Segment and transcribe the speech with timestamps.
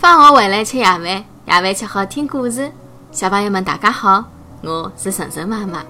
[0.00, 2.70] 放学回来吃夜饭，夜饭吃好听故事。
[3.10, 4.24] 小朋友们，大家好，
[4.62, 5.82] 我是晨晨妈妈。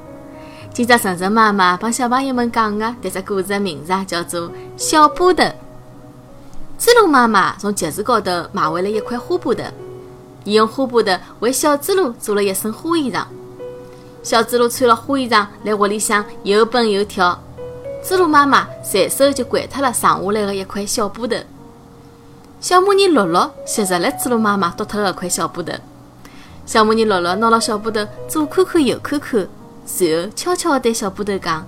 [0.73, 4.49] 今朝晨晨妈妈帮小朋友们讲的迭只故事的名字啊，叫做
[4.79, 5.45] 《小布头》。
[6.79, 9.63] 猪猡妈妈从集市高头买回来一块花布头，
[10.45, 13.27] 伊用花布头为小猪猡做了一身花衣裳。
[14.23, 17.39] 小猪猡穿了花衣裳，来屋里向又蹦又跳。
[18.03, 21.37] 猪猡妈妈随手就掼脱了剩下来的一块小布头。
[22.61, 25.73] 小蚂蚁乐乐吸着了猪猡妈妈剁脱的块小布头。
[26.67, 29.49] 小蚂蚁乐乐拿了小布头左看看右看看，
[29.87, 31.65] 随后悄悄地对小布头讲：“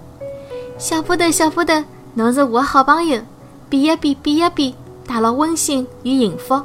[0.79, 3.23] 小布头，小布头，侬是我的好朋友，
[3.69, 4.75] 比一比，比一比。”
[5.07, 6.63] 带来温馨与幸福，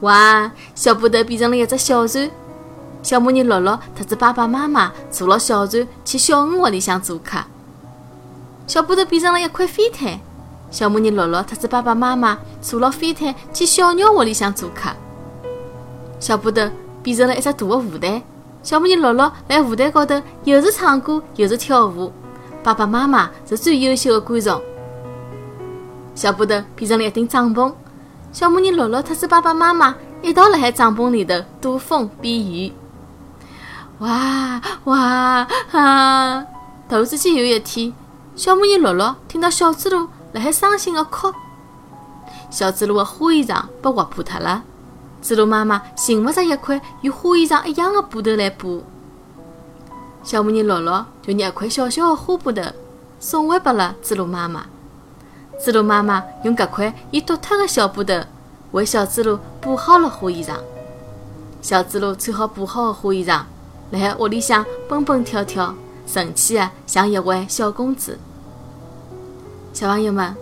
[0.00, 0.52] 哇！
[0.76, 2.30] 小布头变成了一只小船，
[3.02, 7.38] 小蚂蚁乐乐特子爸爸妈妈坐了小船去小鱼窝里向做客。
[8.68, 10.20] 小布头变成了一块飞毯，
[10.70, 14.90] 小蚂蚁乐乐特子爸爸妈妈坐了飞毯去小鸟窝里向做客。
[16.20, 16.70] 小布头
[17.02, 18.22] 变成了一只大的舞台，
[18.62, 22.12] 小蚂蚁乐乐在舞台高头又是唱歌又是跳舞，
[22.62, 24.60] 爸爸妈妈是最优秀的观众。
[26.14, 27.72] 小布头变成了一顶帐篷，
[28.32, 32.72] 小蚂蚁乐乐特子爸爸妈妈一道辣海帐篷里头躲风避雨。
[33.98, 36.46] 哇哇哈！
[36.88, 37.92] 突然之间有一天，
[38.36, 41.32] 小蚂蚁乐乐听到小猪猡辣海伤心的哭，
[42.50, 44.62] 小猪猡的花衣裳被划破脱了，
[45.20, 48.84] 猪猡妈妈寻勿着一块与花衣裳一样的布头来补，
[50.22, 52.62] 小蚂蚁乐乐就拿一块小小的花布头
[53.18, 54.66] 送还拨了猪猡妈妈。
[55.64, 58.14] 猪猡妈妈用搿块已独特的小布头
[58.70, 60.54] 为小猪猡补好了花衣裳。
[61.60, 63.42] 小猪猡穿好补好的花衣裳，
[63.90, 65.74] 辣海屋里向蹦蹦跳跳，
[66.06, 68.12] 神气的像一位小公主。
[69.80, 70.36] 小朋友们，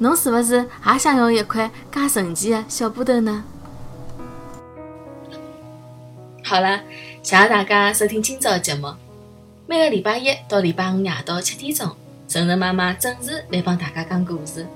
[0.00, 3.42] 侬是勿是也想要一块介神奇的小布头呢？
[6.44, 6.78] 好了，
[7.22, 8.92] 谢谢大家收听今朝的节目。
[9.66, 11.96] 每个礼拜一到礼拜五夜到七点钟。
[12.28, 14.66] 晨晨妈妈准时来帮大家讲故事，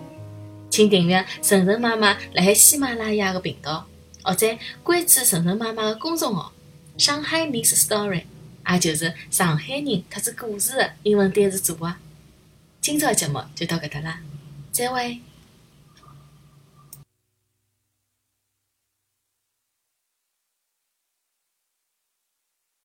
[0.71, 3.85] 请订阅晨晨妈妈辣海喜马拉雅的频道，
[4.23, 4.47] 或者
[4.83, 6.51] 关注晨晨妈妈的公众号
[6.97, 8.23] “上海 News Story”，
[8.73, 11.93] 也就是上海人特子故事的英文单词组合。
[12.87, 14.21] 今朝节目就到搿搭啦，
[14.71, 15.19] 再会。